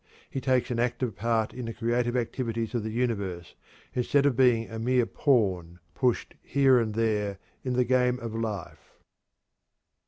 He 0.31 0.41
takes 0.41 0.71
an 0.71 0.79
active 0.79 1.15
part 1.15 1.53
in 1.53 1.65
the 1.65 1.75
creative 1.75 2.17
activities 2.17 2.73
of 2.73 2.81
the 2.81 2.89
universe, 2.89 3.53
instead 3.93 4.25
of 4.25 4.35
being 4.35 4.67
a 4.67 4.79
mere 4.79 5.05
pawn 5.05 5.77
pushed 5.93 6.33
here 6.41 6.79
and 6.79 6.95
there 6.95 7.37
in 7.63 7.73
the 7.73 7.85
game 7.85 8.19
of 8.19 8.33
life. 8.33 8.97